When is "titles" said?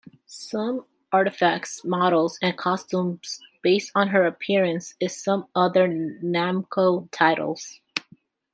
7.11-7.79